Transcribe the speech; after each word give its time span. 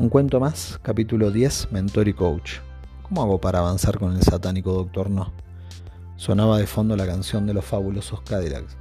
Un 0.00 0.08
cuento 0.08 0.40
más, 0.40 0.80
capítulo 0.80 1.30
10, 1.30 1.72
Mentor 1.72 2.08
y 2.08 2.14
Coach. 2.14 2.52
¿Cómo 3.02 3.20
hago 3.20 3.38
para 3.38 3.58
avanzar 3.58 3.98
con 3.98 4.16
el 4.16 4.22
satánico 4.22 4.72
Doctor 4.72 5.10
No? 5.10 5.30
Sonaba 6.16 6.56
de 6.56 6.66
fondo 6.66 6.96
la 6.96 7.06
canción 7.06 7.46
de 7.46 7.52
los 7.52 7.66
fabulosos 7.66 8.22
Cadillacs. 8.22 8.78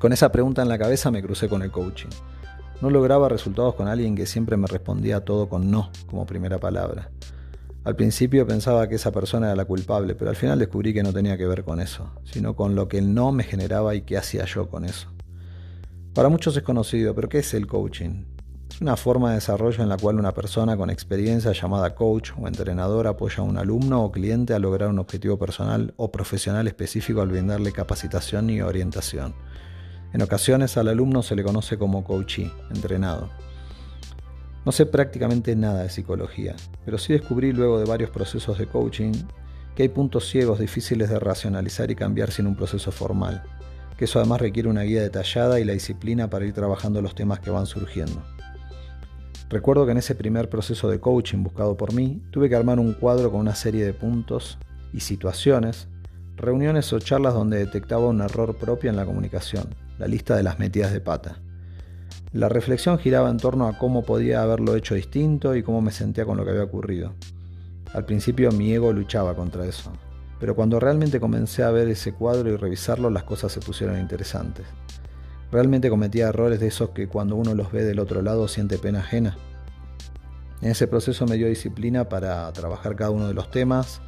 Con 0.00 0.12
esa 0.12 0.32
pregunta 0.32 0.60
en 0.60 0.68
la 0.68 0.76
cabeza 0.76 1.12
me 1.12 1.22
crucé 1.22 1.48
con 1.48 1.62
el 1.62 1.70
coaching. 1.70 2.08
No 2.80 2.90
lograba 2.90 3.28
resultados 3.28 3.76
con 3.76 3.86
alguien 3.86 4.16
que 4.16 4.26
siempre 4.26 4.56
me 4.56 4.66
respondía 4.66 5.24
todo 5.24 5.48
con 5.48 5.70
no 5.70 5.92
como 6.10 6.26
primera 6.26 6.58
palabra. 6.58 7.12
Al 7.84 7.94
principio 7.94 8.44
pensaba 8.44 8.88
que 8.88 8.96
esa 8.96 9.12
persona 9.12 9.46
era 9.46 9.54
la 9.54 9.66
culpable, 9.66 10.16
pero 10.16 10.30
al 10.30 10.36
final 10.36 10.58
descubrí 10.58 10.92
que 10.92 11.04
no 11.04 11.12
tenía 11.12 11.38
que 11.38 11.46
ver 11.46 11.62
con 11.62 11.78
eso, 11.78 12.10
sino 12.24 12.56
con 12.56 12.74
lo 12.74 12.88
que 12.88 12.98
el 12.98 13.14
no 13.14 13.30
me 13.30 13.44
generaba 13.44 13.94
y 13.94 14.02
qué 14.02 14.18
hacía 14.18 14.46
yo 14.46 14.68
con 14.68 14.84
eso. 14.84 15.12
Para 16.12 16.28
muchos 16.28 16.56
es 16.56 16.64
conocido, 16.64 17.14
pero 17.14 17.28
¿qué 17.28 17.38
es 17.38 17.54
el 17.54 17.68
coaching? 17.68 18.31
Una 18.80 18.96
forma 18.96 19.28
de 19.28 19.34
desarrollo 19.36 19.82
en 19.82 19.88
la 19.88 19.96
cual 19.96 20.18
una 20.18 20.32
persona 20.32 20.76
con 20.76 20.90
experiencia 20.90 21.52
llamada 21.52 21.94
coach 21.94 22.32
o 22.36 22.48
entrenador 22.48 23.06
apoya 23.06 23.38
a 23.38 23.42
un 23.42 23.56
alumno 23.56 24.02
o 24.02 24.10
cliente 24.10 24.54
a 24.54 24.58
lograr 24.58 24.88
un 24.88 24.98
objetivo 24.98 25.38
personal 25.38 25.94
o 25.96 26.10
profesional 26.10 26.66
específico 26.66 27.20
al 27.20 27.28
brindarle 27.28 27.72
capacitación 27.72 28.50
y 28.50 28.60
orientación. 28.60 29.34
En 30.12 30.22
ocasiones 30.22 30.76
al 30.76 30.88
alumno 30.88 31.22
se 31.22 31.36
le 31.36 31.44
conoce 31.44 31.78
como 31.78 32.02
coachee, 32.02 32.50
entrenado. 32.74 33.30
No 34.64 34.72
sé 34.72 34.86
prácticamente 34.86 35.54
nada 35.54 35.82
de 35.82 35.90
psicología, 35.90 36.56
pero 36.84 36.98
sí 36.98 37.12
descubrí 37.12 37.52
luego 37.52 37.78
de 37.78 37.84
varios 37.84 38.10
procesos 38.10 38.58
de 38.58 38.66
coaching 38.66 39.12
que 39.76 39.84
hay 39.84 39.88
puntos 39.88 40.28
ciegos 40.28 40.58
difíciles 40.58 41.08
de 41.08 41.18
racionalizar 41.18 41.90
y 41.90 41.94
cambiar 41.94 42.30
sin 42.30 42.46
un 42.46 42.56
proceso 42.56 42.90
formal, 42.90 43.42
que 43.96 44.06
eso 44.06 44.18
además 44.18 44.40
requiere 44.40 44.68
una 44.68 44.82
guía 44.82 45.02
detallada 45.02 45.60
y 45.60 45.64
la 45.64 45.72
disciplina 45.72 46.28
para 46.28 46.46
ir 46.46 46.52
trabajando 46.52 47.00
los 47.00 47.14
temas 47.14 47.40
que 47.40 47.50
van 47.50 47.66
surgiendo. 47.66 48.22
Recuerdo 49.52 49.84
que 49.84 49.92
en 49.92 49.98
ese 49.98 50.14
primer 50.14 50.48
proceso 50.48 50.88
de 50.88 50.98
coaching 50.98 51.42
buscado 51.42 51.76
por 51.76 51.92
mí, 51.92 52.22
tuve 52.30 52.48
que 52.48 52.56
armar 52.56 52.80
un 52.80 52.94
cuadro 52.94 53.30
con 53.30 53.40
una 53.40 53.54
serie 53.54 53.84
de 53.84 53.92
puntos 53.92 54.56
y 54.94 55.00
situaciones, 55.00 55.88
reuniones 56.36 56.90
o 56.94 56.98
charlas 57.00 57.34
donde 57.34 57.58
detectaba 57.58 58.06
un 58.06 58.22
error 58.22 58.56
propio 58.56 58.88
en 58.88 58.96
la 58.96 59.04
comunicación, 59.04 59.74
la 59.98 60.06
lista 60.06 60.36
de 60.36 60.42
las 60.42 60.58
metidas 60.58 60.90
de 60.90 61.02
pata. 61.02 61.42
La 62.32 62.48
reflexión 62.48 62.98
giraba 62.98 63.28
en 63.28 63.36
torno 63.36 63.68
a 63.68 63.76
cómo 63.76 64.04
podía 64.06 64.42
haberlo 64.42 64.74
hecho 64.74 64.94
distinto 64.94 65.54
y 65.54 65.62
cómo 65.62 65.82
me 65.82 65.92
sentía 65.92 66.24
con 66.24 66.38
lo 66.38 66.46
que 66.46 66.52
había 66.52 66.64
ocurrido. 66.64 67.12
Al 67.92 68.06
principio 68.06 68.52
mi 68.52 68.72
ego 68.72 68.90
luchaba 68.94 69.36
contra 69.36 69.66
eso, 69.66 69.92
pero 70.40 70.56
cuando 70.56 70.80
realmente 70.80 71.20
comencé 71.20 71.62
a 71.62 71.70
ver 71.70 71.88
ese 71.88 72.14
cuadro 72.14 72.48
y 72.48 72.56
revisarlo 72.56 73.10
las 73.10 73.24
cosas 73.24 73.52
se 73.52 73.60
pusieron 73.60 74.00
interesantes. 74.00 74.64
Realmente 75.52 75.90
cometía 75.90 76.28
errores 76.28 76.60
de 76.60 76.68
esos 76.68 76.90
que 76.90 77.08
cuando 77.08 77.36
uno 77.36 77.54
los 77.54 77.70
ve 77.70 77.84
del 77.84 77.98
otro 77.98 78.22
lado 78.22 78.48
siente 78.48 78.78
pena 78.78 79.00
ajena. 79.00 79.36
En 80.62 80.70
ese 80.70 80.86
proceso 80.86 81.26
me 81.26 81.36
dio 81.36 81.46
disciplina 81.46 82.08
para 82.08 82.50
trabajar 82.54 82.96
cada 82.96 83.10
uno 83.10 83.28
de 83.28 83.34
los 83.34 83.50
temas, 83.50 84.00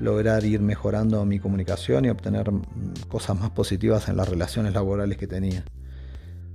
lograr 0.00 0.44
ir 0.44 0.60
mejorando 0.60 1.24
mi 1.24 1.38
comunicación 1.38 2.04
y 2.04 2.08
obtener 2.08 2.50
mm, 2.50 2.64
cosas 3.08 3.38
más 3.38 3.50
positivas 3.50 4.08
en 4.08 4.16
las 4.16 4.28
relaciones 4.28 4.74
laborales 4.74 5.18
que 5.18 5.28
tenía. 5.28 5.64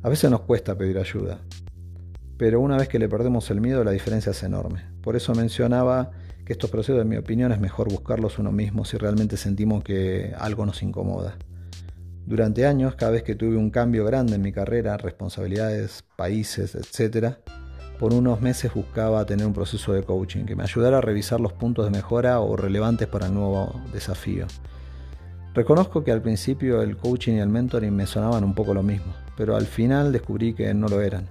A 0.04 0.10
veces 0.10 0.30
nos 0.30 0.42
cuesta 0.42 0.78
pedir 0.78 0.98
ayuda, 0.98 1.40
pero 2.36 2.60
una 2.60 2.76
vez 2.76 2.90
que 2.90 3.00
le 3.00 3.08
perdemos 3.08 3.50
el 3.50 3.62
miedo 3.62 3.86
la 3.86 3.92
diferencia 3.92 4.32
es 4.32 4.44
enorme. 4.44 4.84
Por 5.02 5.16
eso 5.16 5.34
mencionaba 5.36 6.12
que 6.44 6.52
estos 6.52 6.70
procesos, 6.70 7.02
en 7.02 7.08
mi 7.08 7.16
opinión, 7.16 7.54
es 7.54 7.62
mejor 7.62 7.90
buscarlos 7.90 8.40
uno 8.40 8.52
mismo 8.52 8.84
si 8.84 8.98
realmente 8.98 9.38
sentimos 9.38 9.86
que 9.86 10.34
algo 10.38 10.66
nos 10.66 10.84
incomoda. 10.84 11.38
Durante 12.28 12.66
años, 12.66 12.96
cada 12.96 13.14
vez 13.14 13.24
que 13.24 13.36
tuve 13.36 13.56
un 13.56 13.70
cambio 13.70 14.04
grande 14.04 14.36
en 14.36 14.42
mi 14.42 14.52
carrera, 14.52 14.98
responsabilidades, 14.98 16.04
países, 16.18 16.76
etc., 16.76 17.36
por 18.00 18.14
unos 18.14 18.42
meses 18.42 18.74
buscaba 18.74 19.26
tener 19.26 19.48
un 19.48 19.54
proceso 19.54 19.94
de 19.94 20.04
coaching 20.04 20.44
que 20.44 20.54
me 20.54 20.64
ayudara 20.64 20.98
a 20.98 21.02
revisar 21.02 21.40
los 21.40 21.54
puntos 21.54 21.86
de 21.86 21.92
mejora 21.92 22.42
o 22.42 22.58
relevantes 22.58 23.08
para 23.08 23.28
el 23.28 23.34
nuevo 23.34 23.82
desafío. 23.94 24.46
Reconozco 25.54 26.04
que 26.04 26.12
al 26.12 26.22
principio 26.22 26.82
el 26.82 26.98
coaching 26.98 27.36
y 27.36 27.40
el 27.40 27.48
mentoring 27.48 27.96
me 27.96 28.06
sonaban 28.06 28.44
un 28.44 28.54
poco 28.54 28.74
lo 28.74 28.84
mismo, 28.84 29.14
pero 29.38 29.56
al 29.56 29.66
final 29.66 30.12
descubrí 30.12 30.54
que 30.54 30.74
no 30.74 30.90
lo 30.90 31.00
eran. 31.00 31.30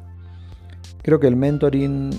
Creo 1.03 1.21
que 1.21 1.27
el 1.27 1.37
mentoring 1.37 2.19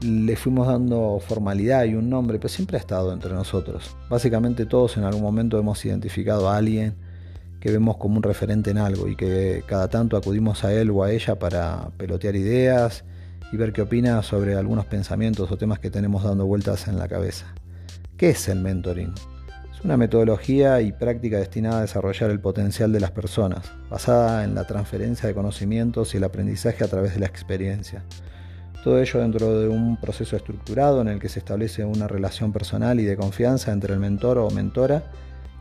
le 0.00 0.36
fuimos 0.36 0.68
dando 0.68 1.18
formalidad 1.18 1.86
y 1.86 1.96
un 1.96 2.08
nombre, 2.08 2.38
pero 2.38 2.50
siempre 2.50 2.76
ha 2.76 2.80
estado 2.80 3.12
entre 3.12 3.32
nosotros. 3.32 3.96
Básicamente 4.08 4.64
todos 4.64 4.96
en 4.96 5.02
algún 5.02 5.22
momento 5.22 5.58
hemos 5.58 5.84
identificado 5.84 6.48
a 6.48 6.56
alguien 6.56 7.07
que 7.60 7.70
vemos 7.70 7.96
como 7.96 8.16
un 8.16 8.22
referente 8.22 8.70
en 8.70 8.78
algo 8.78 9.08
y 9.08 9.16
que 9.16 9.64
cada 9.66 9.88
tanto 9.88 10.16
acudimos 10.16 10.64
a 10.64 10.72
él 10.72 10.90
o 10.90 11.02
a 11.02 11.10
ella 11.10 11.38
para 11.38 11.90
pelotear 11.96 12.36
ideas 12.36 13.04
y 13.52 13.56
ver 13.56 13.72
qué 13.72 13.82
opina 13.82 14.22
sobre 14.22 14.54
algunos 14.54 14.86
pensamientos 14.86 15.50
o 15.50 15.56
temas 15.56 15.78
que 15.78 15.90
tenemos 15.90 16.22
dando 16.22 16.46
vueltas 16.46 16.88
en 16.88 16.98
la 16.98 17.08
cabeza. 17.08 17.46
¿Qué 18.16 18.30
es 18.30 18.48
el 18.48 18.60
mentoring? 18.60 19.12
Es 19.74 19.84
una 19.84 19.96
metodología 19.96 20.80
y 20.80 20.92
práctica 20.92 21.38
destinada 21.38 21.78
a 21.78 21.82
desarrollar 21.82 22.30
el 22.30 22.40
potencial 22.40 22.92
de 22.92 23.00
las 23.00 23.12
personas, 23.12 23.70
basada 23.88 24.44
en 24.44 24.54
la 24.54 24.64
transferencia 24.64 25.28
de 25.28 25.34
conocimientos 25.34 26.14
y 26.14 26.16
el 26.16 26.24
aprendizaje 26.24 26.84
a 26.84 26.88
través 26.88 27.14
de 27.14 27.20
la 27.20 27.26
experiencia. 27.26 28.04
Todo 28.82 29.00
ello 29.00 29.20
dentro 29.20 29.60
de 29.60 29.68
un 29.68 29.96
proceso 29.96 30.36
estructurado 30.36 31.00
en 31.00 31.08
el 31.08 31.18
que 31.18 31.28
se 31.28 31.40
establece 31.40 31.84
una 31.84 32.08
relación 32.08 32.52
personal 32.52 33.00
y 33.00 33.04
de 33.04 33.16
confianza 33.16 33.72
entre 33.72 33.94
el 33.94 34.00
mentor 34.00 34.38
o 34.38 34.50
mentora 34.50 35.04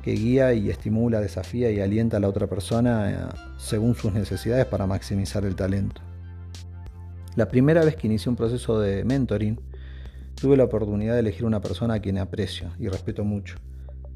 que 0.07 0.13
guía 0.13 0.53
y 0.53 0.69
estimula, 0.69 1.19
desafía 1.19 1.69
y 1.69 1.81
alienta 1.81 2.15
a 2.15 2.21
la 2.21 2.29
otra 2.29 2.47
persona 2.47 3.11
eh, 3.11 3.17
según 3.57 3.93
sus 3.93 4.13
necesidades 4.13 4.65
para 4.65 4.87
maximizar 4.87 5.43
el 5.43 5.53
talento. 5.53 6.01
La 7.35 7.49
primera 7.49 7.83
vez 7.83 7.97
que 7.97 8.07
inicié 8.07 8.29
un 8.29 8.37
proceso 8.37 8.79
de 8.79 9.03
mentoring, 9.03 9.59
tuve 10.35 10.55
la 10.55 10.63
oportunidad 10.63 11.15
de 11.15 11.19
elegir 11.19 11.43
una 11.43 11.59
persona 11.59 11.95
a 11.95 11.99
quien 11.99 12.19
aprecio 12.19 12.69
y 12.79 12.87
respeto 12.87 13.25
mucho. 13.25 13.57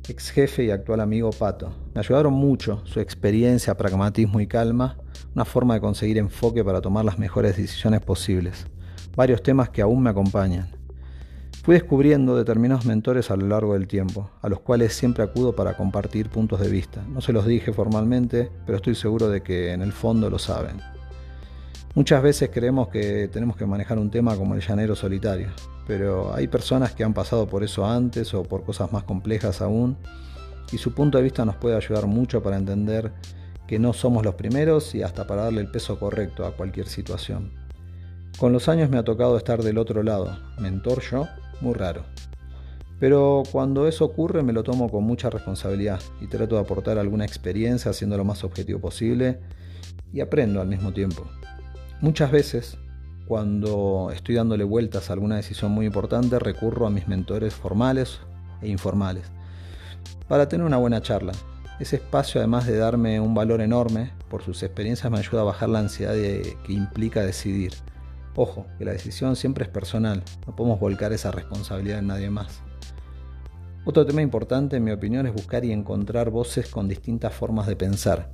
Ex 0.07 0.29
jefe 0.29 0.63
y 0.63 0.71
actual 0.71 1.01
amigo 1.01 1.29
Pato. 1.31 1.73
Me 1.93 1.99
ayudaron 1.99 2.31
mucho 2.31 2.81
su 2.85 3.01
experiencia, 3.01 3.75
pragmatismo 3.75 4.39
y 4.39 4.47
calma, 4.47 4.97
una 5.35 5.43
forma 5.43 5.73
de 5.73 5.81
conseguir 5.81 6.17
enfoque 6.19 6.63
para 6.63 6.79
tomar 6.79 7.03
las 7.03 7.19
mejores 7.19 7.57
decisiones 7.57 7.99
posibles. 7.99 8.65
Varios 9.13 9.43
temas 9.43 9.67
que 9.67 9.81
aún 9.81 10.03
me 10.03 10.11
acompañan. 10.11 10.69
Fui 11.63 11.75
descubriendo 11.75 12.35
determinados 12.35 12.85
mentores 12.85 13.29
a 13.29 13.35
lo 13.35 13.45
largo 13.45 13.73
del 13.73 13.87
tiempo, 13.87 14.31
a 14.41 14.49
los 14.49 14.61
cuales 14.61 14.93
siempre 14.93 15.23
acudo 15.23 15.55
para 15.55 15.77
compartir 15.77 16.27
puntos 16.27 16.59
de 16.59 16.67
vista. 16.67 17.03
No 17.07 17.21
se 17.21 17.33
los 17.33 17.45
dije 17.45 17.71
formalmente, 17.71 18.49
pero 18.65 18.77
estoy 18.77 18.95
seguro 18.95 19.29
de 19.29 19.43
que 19.43 19.71
en 19.71 19.83
el 19.83 19.91
fondo 19.91 20.31
lo 20.31 20.39
saben. 20.39 20.77
Muchas 21.93 22.23
veces 22.23 22.49
creemos 22.51 22.87
que 22.87 23.27
tenemos 23.27 23.57
que 23.57 23.67
manejar 23.67 23.99
un 23.99 24.09
tema 24.09 24.35
como 24.35 24.55
el 24.55 24.61
llanero 24.61 24.95
solitario, 24.95 25.49
pero 25.85 26.33
hay 26.33 26.47
personas 26.47 26.93
que 26.93 27.03
han 27.03 27.13
pasado 27.13 27.47
por 27.47 27.63
eso 27.63 27.85
antes 27.85 28.33
o 28.33 28.41
por 28.41 28.63
cosas 28.63 28.91
más 28.91 29.03
complejas 29.03 29.61
aún, 29.61 29.97
y 30.71 30.79
su 30.79 30.95
punto 30.95 31.19
de 31.19 31.25
vista 31.25 31.45
nos 31.45 31.57
puede 31.57 31.75
ayudar 31.75 32.07
mucho 32.07 32.41
para 32.41 32.57
entender 32.57 33.11
que 33.67 33.77
no 33.77 33.93
somos 33.93 34.25
los 34.25 34.33
primeros 34.33 34.95
y 34.95 35.03
hasta 35.03 35.27
para 35.27 35.43
darle 35.43 35.61
el 35.61 35.69
peso 35.69 35.99
correcto 35.99 36.43
a 36.43 36.55
cualquier 36.55 36.87
situación. 36.87 37.51
Con 38.39 38.51
los 38.51 38.67
años 38.67 38.89
me 38.89 38.97
ha 38.97 39.03
tocado 39.03 39.37
estar 39.37 39.61
del 39.61 39.77
otro 39.77 40.01
lado, 40.01 40.39
mentor 40.57 41.03
yo 41.03 41.27
muy 41.61 41.73
raro. 41.73 42.03
Pero 42.99 43.43
cuando 43.51 43.87
eso 43.87 44.05
ocurre 44.05 44.43
me 44.43 44.53
lo 44.53 44.63
tomo 44.63 44.89
con 44.89 45.03
mucha 45.03 45.29
responsabilidad 45.29 45.99
y 46.21 46.27
trato 46.27 46.55
de 46.55 46.61
aportar 46.61 46.99
alguna 46.99 47.25
experiencia 47.25 47.89
haciendo 47.89 48.15
lo 48.15 48.25
más 48.25 48.43
objetivo 48.43 48.79
posible 48.79 49.39
y 50.13 50.21
aprendo 50.21 50.61
al 50.61 50.67
mismo 50.67 50.93
tiempo. 50.93 51.27
Muchas 51.99 52.31
veces, 52.31 52.77
cuando 53.27 54.11
estoy 54.13 54.35
dándole 54.35 54.63
vueltas 54.63 55.09
a 55.09 55.13
alguna 55.13 55.37
decisión 55.37 55.71
muy 55.71 55.85
importante, 55.85 56.37
recurro 56.37 56.85
a 56.85 56.91
mis 56.91 57.07
mentores 57.07 57.55
formales 57.55 58.19
e 58.61 58.67
informales 58.69 59.23
para 60.27 60.47
tener 60.47 60.65
una 60.65 60.77
buena 60.77 61.01
charla. 61.01 61.33
Ese 61.79 61.95
espacio, 61.95 62.39
además 62.39 62.67
de 62.67 62.77
darme 62.77 63.19
un 63.19 63.33
valor 63.33 63.61
enorme 63.61 64.11
por 64.29 64.43
sus 64.43 64.61
experiencias, 64.61 65.11
me 65.11 65.17
ayuda 65.17 65.41
a 65.41 65.45
bajar 65.45 65.69
la 65.69 65.79
ansiedad 65.79 66.13
que 66.13 66.73
implica 66.73 67.21
decidir 67.21 67.73
Ojo, 68.35 68.65
que 68.77 68.85
la 68.85 68.93
decisión 68.93 69.35
siempre 69.35 69.65
es 69.65 69.69
personal, 69.69 70.23
no 70.47 70.55
podemos 70.55 70.79
volcar 70.79 71.11
esa 71.11 71.31
responsabilidad 71.31 71.99
en 71.99 72.07
nadie 72.07 72.29
más. 72.29 72.61
Otro 73.83 74.05
tema 74.05 74.21
importante, 74.21 74.77
en 74.77 74.83
mi 74.83 74.91
opinión, 74.91 75.27
es 75.27 75.33
buscar 75.33 75.65
y 75.65 75.71
encontrar 75.71 76.29
voces 76.29 76.69
con 76.69 76.87
distintas 76.87 77.33
formas 77.33 77.67
de 77.67 77.75
pensar, 77.75 78.31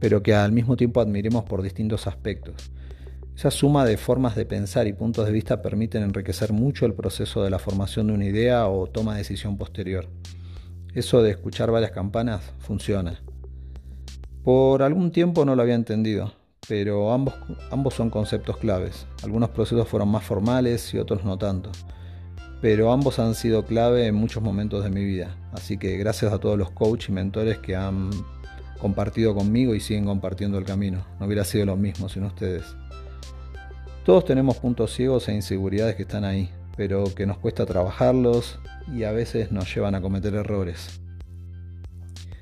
pero 0.00 0.22
que 0.22 0.34
al 0.34 0.52
mismo 0.52 0.76
tiempo 0.76 1.00
admiremos 1.00 1.44
por 1.44 1.62
distintos 1.62 2.06
aspectos. 2.06 2.72
Esa 3.36 3.50
suma 3.50 3.84
de 3.84 3.96
formas 3.96 4.34
de 4.36 4.46
pensar 4.46 4.86
y 4.86 4.92
puntos 4.92 5.26
de 5.26 5.32
vista 5.32 5.60
permiten 5.60 6.02
enriquecer 6.02 6.52
mucho 6.52 6.86
el 6.86 6.94
proceso 6.94 7.44
de 7.44 7.50
la 7.50 7.58
formación 7.58 8.06
de 8.08 8.14
una 8.14 8.24
idea 8.24 8.66
o 8.68 8.86
toma 8.86 9.12
de 9.12 9.18
decisión 9.18 9.58
posterior. 9.58 10.08
Eso 10.94 11.22
de 11.22 11.30
escuchar 11.30 11.70
varias 11.70 11.90
campanas 11.90 12.42
funciona. 12.58 13.20
Por 14.42 14.82
algún 14.82 15.10
tiempo 15.10 15.44
no 15.44 15.56
lo 15.56 15.62
había 15.62 15.74
entendido, 15.74 16.32
pero 16.68 17.12
ambos, 17.12 17.34
ambos 17.70 17.94
son 17.94 18.10
conceptos 18.10 18.56
claves. 18.56 19.06
Algunos 19.22 19.50
procesos 19.50 19.88
fueron 19.88 20.08
más 20.08 20.24
formales 20.24 20.92
y 20.94 20.98
otros 20.98 21.24
no 21.24 21.38
tanto, 21.38 21.70
pero 22.60 22.92
ambos 22.92 23.18
han 23.18 23.34
sido 23.34 23.64
clave 23.64 24.06
en 24.06 24.14
muchos 24.14 24.42
momentos 24.42 24.84
de 24.84 24.90
mi 24.90 25.04
vida. 25.04 25.36
Así 25.52 25.78
que 25.78 25.96
gracias 25.96 26.32
a 26.32 26.38
todos 26.38 26.58
los 26.58 26.70
coaches 26.70 27.10
y 27.10 27.12
mentores 27.12 27.58
que 27.58 27.76
han 27.76 28.10
compartido 28.78 29.34
conmigo 29.34 29.74
y 29.74 29.80
siguen 29.80 30.04
compartiendo 30.04 30.58
el 30.58 30.64
camino. 30.64 31.04
No 31.18 31.26
hubiera 31.26 31.44
sido 31.44 31.66
lo 31.66 31.76
mismo 31.76 32.08
sin 32.08 32.24
ustedes. 32.24 32.64
Todos 34.04 34.24
tenemos 34.24 34.58
puntos 34.58 34.92
ciegos 34.92 35.28
e 35.28 35.34
inseguridades 35.34 35.96
que 35.96 36.02
están 36.02 36.24
ahí, 36.24 36.50
pero 36.76 37.04
que 37.14 37.24
nos 37.24 37.38
cuesta 37.38 37.64
trabajarlos 37.64 38.58
y 38.94 39.04
a 39.04 39.12
veces 39.12 39.52
nos 39.52 39.74
llevan 39.74 39.94
a 39.94 40.02
cometer 40.02 40.34
errores. 40.34 41.00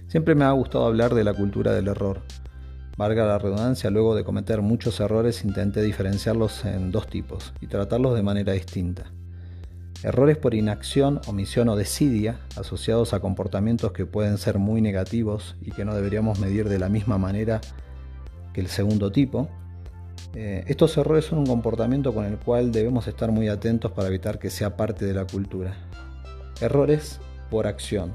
Siempre 0.08 0.34
me 0.34 0.44
ha 0.44 0.50
gustado 0.50 0.86
hablar 0.86 1.14
de 1.14 1.24
la 1.24 1.32
cultura 1.32 1.72
del 1.72 1.88
error. 1.88 2.22
Valga 2.97 3.25
la 3.25 3.39
redundancia, 3.39 3.91
luego 3.91 4.15
de 4.15 4.23
cometer 4.23 4.61
muchos 4.61 5.00
errores 5.00 5.44
intenté 5.44 5.81
diferenciarlos 5.81 6.65
en 6.67 6.93
dos 6.93 7.06
tipos 7.06 7.55
y 7.61 7.67
tratarlos 7.67 8.15
de 8.15 8.23
manera 8.23 8.53
distinta. 8.53 9.11
Errores 10.03 10.37
por 10.37 10.55
inacción, 10.55 11.21
omisión 11.27 11.69
o 11.71 11.77
desidia, 11.77 12.41
asociados 12.56 13.15
a 13.15 13.21
comportamientos 13.21 13.93
que 13.93 14.05
pueden 14.05 14.37
ser 14.37 14.59
muy 14.59 14.83
negativos 14.83 15.56
y 15.62 15.71
que 15.71 15.85
no 15.85 15.94
deberíamos 15.94 16.39
medir 16.39 16.69
de 16.69 16.79
la 16.79 16.89
misma 16.89 17.19
manera 17.19 17.61
que 18.53 18.61
el 18.61 18.67
segundo 18.67 19.11
tipo. 19.11 19.49
Eh, 20.35 20.65
estos 20.67 20.97
errores 20.99 21.25
son 21.27 21.39
un 21.39 21.47
comportamiento 21.47 22.12
con 22.12 22.25
el 22.25 22.37
cual 22.37 22.73
debemos 22.73 23.06
estar 23.06 23.31
muy 23.31 23.49
atentos 23.49 23.93
para 23.93 24.09
evitar 24.09 24.39
que 24.39 24.50
sea 24.50 24.77
parte 24.77 25.06
de 25.06 25.15
la 25.15 25.25
cultura. 25.25 25.77
Errores 26.61 27.21
por 27.49 27.67
acción, 27.67 28.15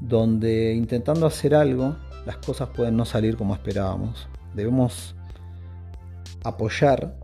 donde 0.00 0.74
intentando 0.74 1.26
hacer 1.26 1.54
algo 1.54 1.96
las 2.28 2.36
cosas 2.36 2.68
pueden 2.68 2.94
no 2.94 3.06
salir 3.06 3.38
como 3.38 3.54
esperábamos. 3.54 4.28
Debemos 4.54 5.16
apoyar 6.44 7.16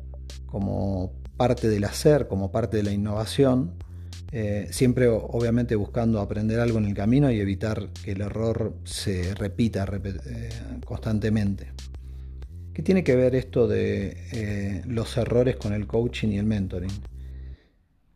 como 0.47 1.13
parte 1.37 1.69
del 1.69 1.85
hacer, 1.85 2.27
como 2.27 2.51
parte 2.51 2.79
de 2.79 2.85
la 2.85 2.91
innovación, 2.91 3.75
eh, 4.33 4.69
siempre 4.71 5.09
obviamente 5.09 5.77
buscando 5.77 6.23
aprender 6.23 6.59
algo 6.59 6.79
en 6.79 6.87
el 6.87 6.95
camino 6.95 7.31
y 7.31 7.39
evitar 7.39 7.91
que 8.03 8.13
el 8.13 8.23
error 8.23 8.79
se 8.85 9.35
repita 9.35 9.85
eh, 9.85 10.49
constantemente. 10.87 11.73
¿Qué 12.73 12.83
tiene 12.83 13.05
que 13.05 13.15
ver 13.15 13.35
esto 13.35 13.69
de 13.69 14.17
eh, 14.33 14.83
los 14.87 15.19
errores 15.19 15.57
con 15.57 15.75
el 15.75 15.87
coaching 15.87 16.29
y 16.29 16.39
el 16.39 16.47
mentoring? 16.47 16.91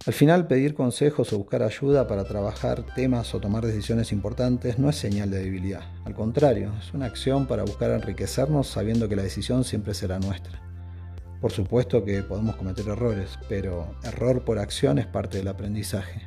Al 0.09 0.15
final, 0.15 0.47
pedir 0.47 0.75
consejos 0.75 1.35
o 1.35 1.37
buscar 1.37 1.63
ayuda 1.63 2.09
para 2.09 2.25
trabajar 2.25 2.83
temas 2.95 3.35
o 3.35 3.41
tomar 3.41 3.67
decisiones 3.67 4.11
importantes 4.11 4.79
no 4.79 4.89
es 4.89 4.97
señal 4.97 5.31
de 5.31 5.45
debilidad. 5.45 5.83
Al 6.07 6.15
contrario, 6.15 6.73
es 6.81 6.95
una 6.95 7.05
acción 7.05 7.47
para 7.47 7.63
buscar 7.65 7.91
enriquecernos 7.91 8.69
sabiendo 8.69 9.07
que 9.07 9.17
la 9.17 9.23
decisión 9.23 9.65
siempre 9.65 9.93
será 9.93 10.19
nuestra. 10.19 10.63
Por 11.43 11.53
supuesto 11.53 12.07
que 12.07 12.23
podemos 12.23 12.57
cometer 12.57 12.89
errores, 12.89 13.39
pero 13.51 13.87
error 14.03 14.47
por 14.47 14.59
acción 14.59 14.99
es 14.99 15.05
parte 15.05 15.37
del 15.37 15.49
aprendizaje. 15.49 16.23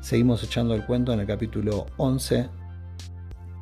Seguimos 0.00 0.42
echando 0.42 0.74
el 0.74 0.86
cuento 0.86 1.12
en 1.12 1.20
el 1.20 1.26
capítulo 1.26 1.84
11, 1.98 2.48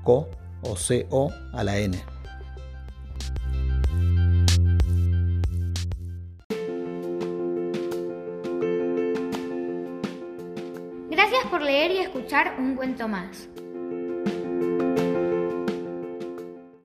CO 0.04 0.30
o 0.62 0.76
CO 0.76 1.32
a 1.52 1.64
la 1.64 1.76
N. 1.76 1.98
por 11.52 11.60
leer 11.60 11.90
y 11.90 11.98
escuchar 11.98 12.54
un 12.58 12.74
cuento 12.76 13.06
más. 13.06 13.46